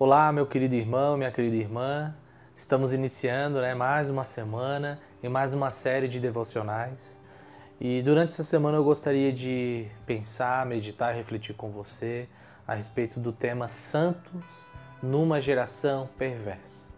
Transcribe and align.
Olá, 0.00 0.30
meu 0.30 0.46
querido 0.46 0.76
irmão, 0.76 1.16
minha 1.16 1.32
querida 1.32 1.56
irmã. 1.56 2.14
Estamos 2.56 2.92
iniciando 2.92 3.60
né, 3.60 3.74
mais 3.74 4.08
uma 4.08 4.24
semana 4.24 5.00
e 5.20 5.28
mais 5.28 5.52
uma 5.52 5.72
série 5.72 6.06
de 6.06 6.20
devocionais. 6.20 7.18
E 7.80 8.00
durante 8.02 8.28
essa 8.28 8.44
semana 8.44 8.76
eu 8.76 8.84
gostaria 8.84 9.32
de 9.32 9.88
pensar, 10.06 10.64
meditar, 10.66 11.12
refletir 11.16 11.52
com 11.56 11.72
você 11.72 12.28
a 12.64 12.74
respeito 12.74 13.18
do 13.18 13.32
tema 13.32 13.68
Santos 13.68 14.68
numa 15.02 15.40
geração 15.40 16.08
perversa. 16.16 16.92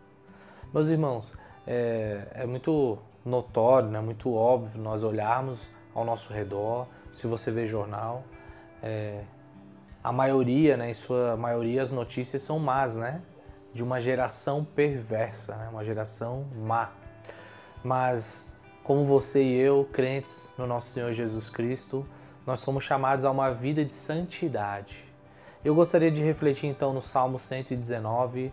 Meus 0.71 0.89
irmãos, 0.89 1.33
é, 1.67 2.27
é 2.35 2.45
muito 2.45 2.99
notório, 3.25 3.89
né, 3.89 3.99
muito 4.03 4.35
óbvio 4.35 4.79
nós 4.79 5.03
olharmos 5.03 5.71
ao 5.95 6.05
nosso 6.05 6.35
redor, 6.35 6.87
se 7.15 7.27
você 7.27 7.51
vê 7.51 7.65
jornal, 7.65 8.25
é, 8.83 9.23
a 10.03 10.13
maioria, 10.13 10.77
né, 10.77 10.91
em 10.91 10.95
sua 10.95 11.37
maioria, 11.37 11.83
as 11.83 11.91
notícias 11.91 12.43
são 12.43 12.59
más, 12.59 12.97
né? 12.97 13.21
De 13.73 13.83
uma 13.83 14.01
geração 14.01 14.65
perversa, 14.65 15.55
né? 15.57 15.69
uma 15.71 15.85
geração 15.85 16.47
má. 16.57 16.91
Mas, 17.85 18.49
como 18.83 19.05
você 19.05 19.43
e 19.43 19.57
eu, 19.57 19.89
crentes 19.93 20.51
no 20.59 20.67
nosso 20.67 20.89
Senhor 20.89 21.13
Jesus 21.13 21.49
Cristo, 21.49 22.07
nós 22.47 22.61
somos 22.61 22.83
chamados 22.83 23.25
a 23.25 23.31
uma 23.31 23.53
vida 23.53 23.85
de 23.85 23.95
santidade. 23.95 25.05
Eu 25.65 25.75
gostaria 25.75 26.11
de 26.11 26.23
refletir 26.23 26.67
então 26.67 26.93
no 26.93 27.03
Salmo 27.03 27.39
119 27.39 28.53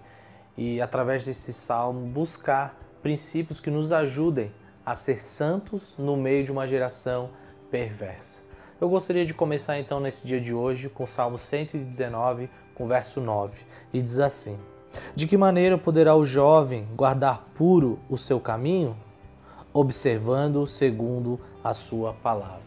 e, 0.57 0.81
através 0.81 1.25
desse 1.25 1.53
salmo, 1.53 2.05
buscar 2.07 2.77
princípios 3.01 3.59
que 3.59 3.71
nos 3.71 3.91
ajudem 3.91 4.51
a 4.85 4.93
ser 4.93 5.19
santos 5.19 5.95
no 5.97 6.17
meio 6.17 6.43
de 6.43 6.51
uma 6.51 6.67
geração 6.67 7.29
perversa. 7.71 8.46
Eu 8.79 8.87
gostaria 8.87 9.25
de 9.25 9.33
começar 9.33 9.79
então 9.79 9.99
nesse 9.99 10.27
dia 10.27 10.39
de 10.39 10.53
hoje 10.53 10.87
com 10.87 11.07
Salmo 11.07 11.35
119, 11.35 12.47
com 12.75 12.85
verso 12.85 13.19
9, 13.19 13.65
e 13.91 13.99
diz 13.99 14.19
assim: 14.19 14.59
De 15.15 15.25
que 15.25 15.35
maneira 15.35 15.79
poderá 15.79 16.15
o 16.15 16.23
jovem 16.23 16.87
guardar 16.95 17.43
puro 17.55 17.97
o 18.07 18.19
seu 18.19 18.39
caminho? 18.39 18.95
Observando 19.73 20.67
segundo 20.67 21.39
a 21.63 21.73
sua 21.73 22.13
palavra. 22.13 22.61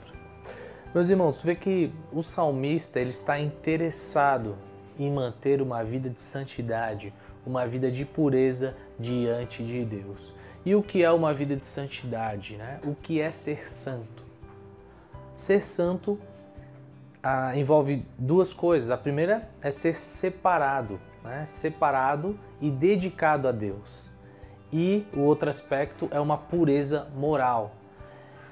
Meus 0.92 1.10
irmãos, 1.10 1.44
vê 1.44 1.54
que 1.54 1.92
o 2.12 2.24
salmista 2.24 2.98
ele 2.98 3.10
está 3.10 3.38
interessado 3.38 4.56
em 4.98 5.12
manter 5.12 5.62
uma 5.62 5.84
vida 5.84 6.10
de 6.10 6.20
santidade, 6.20 7.14
uma 7.46 7.68
vida 7.68 7.88
de 7.88 8.04
pureza 8.04 8.76
diante 8.98 9.62
de 9.62 9.84
Deus. 9.84 10.34
E 10.66 10.74
o 10.74 10.82
que 10.82 11.04
é 11.04 11.10
uma 11.12 11.32
vida 11.32 11.54
de 11.54 11.64
santidade? 11.64 12.56
Né? 12.56 12.80
O 12.84 12.96
que 12.96 13.20
é 13.20 13.30
ser 13.30 13.70
santo? 13.70 14.29
Ser 15.40 15.62
santo 15.62 16.18
ah, 17.22 17.56
envolve 17.56 18.04
duas 18.18 18.52
coisas. 18.52 18.90
A 18.90 18.96
primeira 18.98 19.48
é 19.62 19.70
ser 19.70 19.96
separado, 19.96 21.00
né? 21.24 21.46
separado 21.46 22.38
e 22.60 22.70
dedicado 22.70 23.48
a 23.48 23.50
Deus. 23.50 24.10
E 24.70 25.06
o 25.14 25.20
outro 25.20 25.48
aspecto 25.48 26.10
é 26.10 26.20
uma 26.20 26.36
pureza 26.36 27.08
moral. 27.16 27.72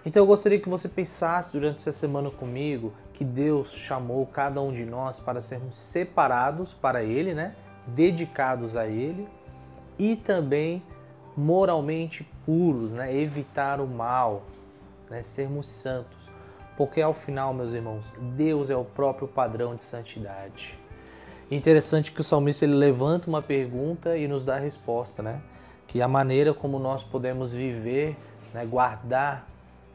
Então 0.03 0.23
eu 0.23 0.27
gostaria 0.27 0.59
que 0.59 0.67
você 0.67 0.89
pensasse 0.89 1.53
durante 1.53 1.77
essa 1.77 1.93
semana 1.93 2.31
comigo 2.31 2.95
que 3.13 3.23
Deus 3.23 3.75
chamou 3.75 4.25
cada 4.25 4.63
um 4.63 4.73
de 4.73 4.87
nós 4.87 5.21
para 5.21 5.43
sermos 5.43 5.77
separados 5.77 6.73
para 6.73 7.05
Ele, 7.05 7.35
né? 7.35 7.55
dedicados 7.89 8.77
a 8.77 8.87
Ele 8.87 9.29
e 9.99 10.17
também 10.17 10.83
moralmente 11.37 12.27
puros, 12.47 12.95
né? 12.95 13.15
evitar 13.15 13.79
o 13.79 13.87
mal, 13.87 14.45
né? 15.11 15.23
sermos 15.23 15.69
santos. 15.69 16.38
Porque 16.79 17.03
ao 17.03 17.13
final, 17.13 17.53
meus 17.53 17.73
irmãos, 17.73 18.15
Deus 18.37 18.71
é 18.71 18.77
o 18.77 18.85
próprio 18.85 19.27
padrão 19.27 19.75
de 19.75 19.83
santidade. 19.83 20.79
Interessante 21.51 22.13
que 22.13 22.21
o 22.21 22.25
salmista 22.25 22.65
ele 22.65 22.75
levanta 22.75 23.29
uma 23.29 23.43
pergunta 23.43 24.17
e 24.17 24.29
nos 24.29 24.45
dá 24.45 24.55
a 24.55 24.61
resposta, 24.61 25.21
né? 25.21 25.41
Que 25.89 26.01
a 26.01 26.07
maneira 26.07 26.55
como 26.55 26.79
nós 26.79 27.03
podemos 27.03 27.53
viver, 27.53 28.17
né, 28.55 28.65
guardar 28.65 29.49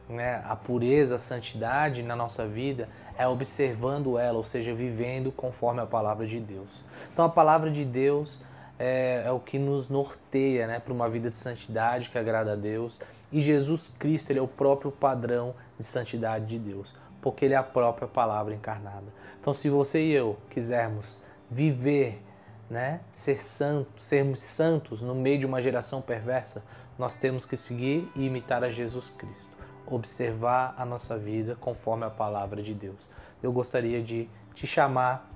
né, 0.06 0.44
a 0.46 0.54
pureza, 0.54 1.14
a 1.14 1.18
santidade 1.18 2.02
na 2.02 2.14
nossa 2.14 2.46
vida 2.46 2.86
é 3.16 3.26
observando 3.26 4.18
ela, 4.18 4.36
ou 4.36 4.44
seja, 4.44 4.74
vivendo 4.74 5.32
conforme 5.32 5.80
a 5.80 5.86
palavra 5.86 6.26
de 6.26 6.38
Deus. 6.38 6.82
Então 7.10 7.24
a 7.24 7.30
palavra 7.30 7.70
de 7.70 7.82
Deus 7.86 8.40
é, 8.78 9.22
é 9.26 9.30
o 9.30 9.40
que 9.40 9.58
nos 9.58 9.88
norteia 9.88 10.66
né, 10.66 10.78
para 10.78 10.92
uma 10.92 11.08
vida 11.08 11.30
de 11.30 11.36
santidade 11.36 12.10
que 12.10 12.18
agrada 12.18 12.52
a 12.52 12.56
Deus. 12.56 13.00
E 13.32 13.40
Jesus 13.40 13.88
Cristo 13.88 14.30
ele 14.30 14.38
é 14.38 14.42
o 14.42 14.48
próprio 14.48 14.90
padrão 14.90 15.54
de 15.78 15.84
santidade 15.84 16.46
de 16.46 16.58
Deus, 16.58 16.94
porque 17.20 17.44
ele 17.44 17.54
é 17.54 17.56
a 17.56 17.62
própria 17.62 18.06
palavra 18.06 18.54
encarnada. 18.54 19.06
Então, 19.40 19.52
se 19.52 19.68
você 19.68 20.00
e 20.00 20.12
eu 20.12 20.38
quisermos 20.50 21.20
viver, 21.50 22.22
né, 22.68 23.00
ser 23.12 23.42
santos, 23.42 24.04
sermos 24.04 24.40
santos 24.40 25.00
no 25.00 25.14
meio 25.14 25.38
de 25.38 25.46
uma 25.46 25.60
geração 25.60 26.00
perversa, 26.00 26.62
nós 26.98 27.16
temos 27.16 27.44
que 27.44 27.56
seguir 27.56 28.10
e 28.14 28.24
imitar 28.24 28.62
a 28.62 28.70
Jesus 28.70 29.10
Cristo, 29.10 29.54
observar 29.86 30.74
a 30.78 30.84
nossa 30.84 31.18
vida 31.18 31.56
conforme 31.60 32.04
a 32.04 32.10
palavra 32.10 32.62
de 32.62 32.72
Deus. 32.72 33.08
Eu 33.42 33.52
gostaria 33.52 34.02
de 34.02 34.28
te 34.54 34.66
chamar 34.66 35.33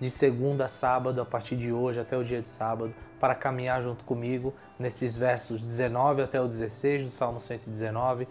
de 0.00 0.10
segunda 0.10 0.66
a 0.66 0.68
sábado, 0.68 1.20
a 1.20 1.24
partir 1.24 1.56
de 1.56 1.72
hoje 1.72 2.00
até 2.00 2.16
o 2.16 2.24
dia 2.24 2.42
de 2.42 2.48
sábado, 2.48 2.94
para 3.18 3.34
caminhar 3.34 3.82
junto 3.82 4.04
comigo 4.04 4.54
nesses 4.78 5.16
versos 5.16 5.62
19 5.62 6.22
até 6.22 6.40
o 6.40 6.46
16 6.46 7.04
do 7.04 7.10
Salmo 7.10 7.40
119 7.40 8.28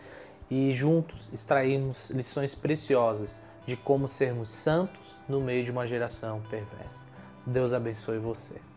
e 0.49 0.71
juntos 0.73 1.31
extrairmos 1.33 2.11
lições 2.11 2.53
preciosas 2.53 3.41
de 3.65 3.75
como 3.75 4.07
sermos 4.07 4.49
santos 4.49 5.17
no 5.27 5.41
meio 5.41 5.63
de 5.63 5.71
uma 5.71 5.87
geração 5.87 6.41
perversa. 6.49 7.07
Deus 7.45 7.73
abençoe 7.73 8.19
você. 8.19 8.74